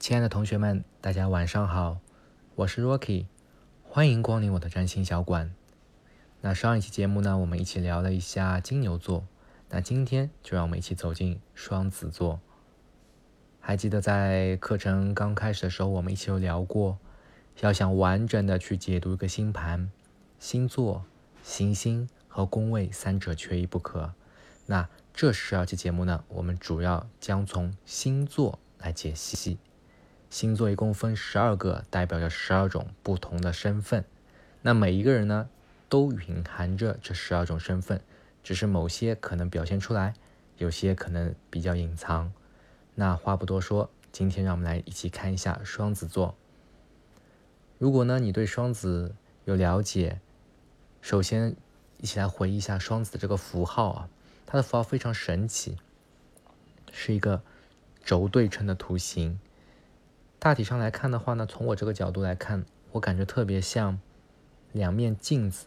[0.00, 2.00] 亲爱的同学们，大家晚上好，
[2.54, 3.26] 我是 Rocky，
[3.84, 5.54] 欢迎光临我的占星小馆。
[6.40, 9.26] 那上一期节目呢，我们一起聊了一下金牛座，
[9.68, 12.40] 那今天就让我们一起走进双子座。
[13.60, 16.96] 还记得在课程刚开始的时候，我们一起有聊过，
[17.60, 19.90] 要想完整的去解读一个星盘，
[20.38, 21.04] 星座、
[21.42, 24.14] 行星和宫位三者缺一不可。
[24.64, 29.58] 那这十二期节目呢，我们主要将从星座来解析。
[30.30, 34.04] 星座一共分十二个，代表着十二种不同的身份。
[34.62, 35.48] 那每一个人呢，
[35.88, 38.00] 都蕴含着这十二种身份，
[38.44, 40.14] 只是某些可能表现出来，
[40.58, 42.32] 有些可能比较隐藏。
[42.94, 46.36] 那话不多说，今天让我们来一起看一下双子座。
[47.78, 49.16] 如果呢，你对双子
[49.46, 50.20] 有了解，
[51.00, 51.56] 首先
[51.98, 54.08] 一起来回忆一下双子的这个符号啊。
[54.46, 55.76] 它的符号非常神奇，
[56.92, 57.42] 是一个
[58.04, 59.40] 轴对称的图形。
[60.40, 64.00] 大体上来看的话呢，从我这个角度来看，我感觉特别像
[64.72, 65.66] 两面镜子。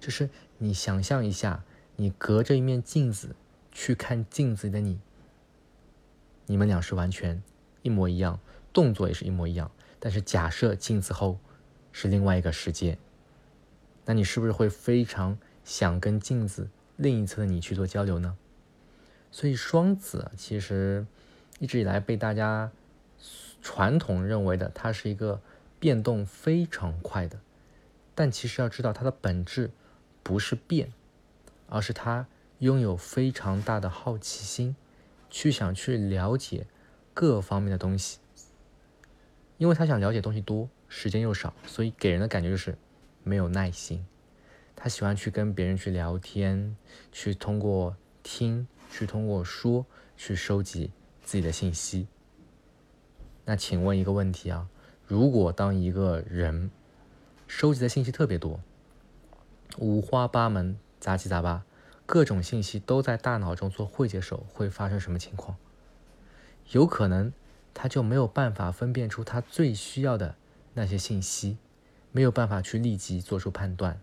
[0.00, 1.62] 就是你想象一下，
[1.96, 3.36] 你隔着一面镜子
[3.70, 4.98] 去看镜子里的你，
[6.46, 7.42] 你们俩是完全
[7.82, 8.40] 一模一样，
[8.72, 9.70] 动作也是一模一样。
[9.98, 11.38] 但是假设镜子后
[11.92, 12.96] 是另外一个世界，
[14.06, 16.70] 那你是不是会非常想跟镜子？
[16.96, 18.34] 另一侧的你去做交流呢？
[19.30, 21.06] 所以双子其实
[21.58, 22.72] 一直以来被大家
[23.62, 25.40] 传统认为的，它是一个
[25.78, 27.40] 变动非常快的。
[28.14, 29.70] 但其实要知道，它的本质
[30.22, 30.92] 不是变，
[31.68, 32.26] 而是它
[32.58, 34.76] 拥有非常大的好奇心，
[35.30, 36.66] 去想去了解
[37.14, 38.18] 各方面的东西。
[39.56, 42.78] 因为他想了解东西多，时间又少，所以给人的感觉就是
[43.22, 44.06] 没有耐心。
[44.74, 46.74] 他喜欢去跟别人去聊天，
[47.12, 49.84] 去通过听，去通过说，
[50.16, 50.90] 去收集
[51.22, 52.06] 自己的信息。
[53.50, 54.68] 那请问一个问题啊，
[55.08, 56.70] 如果当一个人
[57.48, 58.60] 收集的信息特别多，
[59.76, 61.64] 五花八门、杂七杂八，
[62.06, 65.56] 各种信息都在大脑中做汇接手，会发生什么情况？
[66.70, 67.32] 有可能
[67.74, 70.36] 他就没有办法分辨出他最需要的
[70.74, 71.58] 那些信息，
[72.12, 74.00] 没有办法去立即做出判断。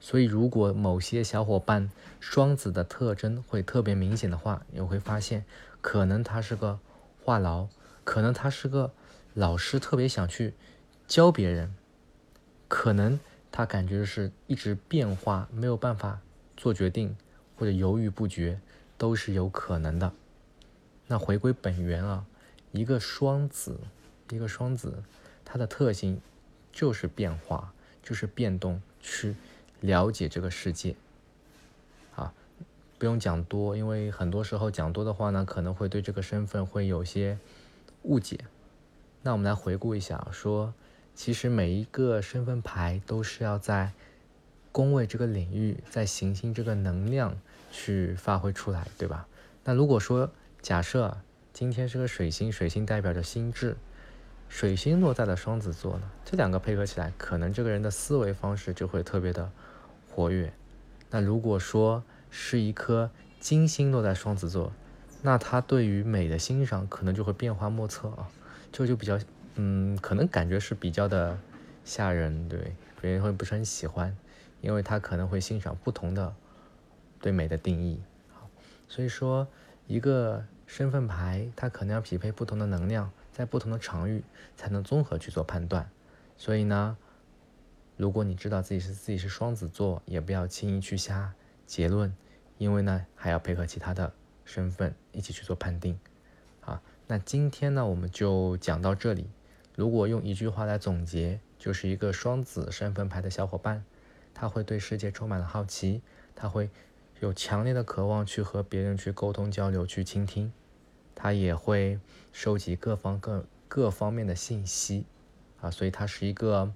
[0.00, 1.90] 所以，如果某些小伙伴
[2.20, 5.46] 双子的特征会特别明显的话，你会发现，
[5.80, 6.78] 可能他是个
[7.24, 7.68] 话痨，
[8.10, 8.92] 可能他是个
[9.34, 10.52] 老师，特别想去
[11.06, 11.72] 教别人，
[12.66, 13.20] 可能
[13.52, 16.18] 他感觉是一直变化，没有办法
[16.56, 17.16] 做决定，
[17.56, 18.58] 或者犹豫不决，
[18.98, 20.12] 都是有可能的。
[21.06, 22.26] 那回归本源啊，
[22.72, 23.78] 一个双子，
[24.30, 25.04] 一个双子，
[25.44, 26.20] 它的特性
[26.72, 27.72] 就是变化，
[28.02, 29.36] 就是变动，去。
[29.78, 30.96] 了解这个世界，
[32.16, 32.34] 啊，
[32.98, 37.38] 不用讲多，因为很多时候讲多的话呢，可能会对这个身份会有些
[38.02, 38.38] 误解。
[39.22, 40.72] 那我们来回顾一下，说
[41.14, 43.92] 其实每一个身份牌都是要在
[44.72, 47.36] 宫位这个领域，在行星这个能量
[47.70, 49.26] 去发挥出来，对吧？
[49.64, 50.30] 那如果说
[50.62, 51.18] 假设
[51.52, 53.76] 今天是个水星，水星代表着心智。
[54.48, 59.52] 水星落在了双子座呢，这两个配合起来，可能这个人的思维方式就会特别的
[60.10, 60.52] 活跃。
[61.10, 64.72] 那如果说是一颗金星落在双子座，
[65.22, 68.28] 那他对于美的欣赏可能就会变化莫测啊，
[68.72, 69.18] 这就比较，
[69.54, 71.38] 嗯，可能感觉是比较的
[71.84, 74.16] 吓人，对，别人会不是很喜欢，
[74.60, 76.34] 因为他可能会欣赏不同的
[77.20, 78.00] 对美的定义。
[78.32, 78.48] 好，
[78.88, 79.46] 所以说
[79.86, 83.10] 一个身份牌，它可能要匹配不同的能量。
[83.32, 84.22] 在不同的场域
[84.54, 85.88] 才能综合去做判断，
[86.36, 86.98] 所以呢，
[87.96, 91.32] 如果你知道自己是自己是双子座，也不要轻易去下
[91.64, 92.14] 结论，
[92.58, 94.12] 因为呢还要配合其他的
[94.50, 95.96] 身份一起去做判定。
[96.62, 99.28] 啊，那今天呢我们就讲到这里。
[99.76, 103.84] 如果用一句话来总结，就是一个双子身份牌的小伙伴，
[104.34, 106.02] 他会对世界充满了好奇，
[106.34, 106.68] 他会
[107.20, 110.52] 有强烈的渴望去和别人去沟通交流，去倾听。
[111.14, 111.98] 他也会
[112.32, 115.06] 收集各方各各方面的信息，
[115.60, 116.72] 啊，所以他是一个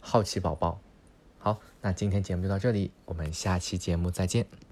[0.00, 0.80] 好奇宝宝。
[1.38, 4.63] 好，那今天节目就到这里，我们下期节目再见。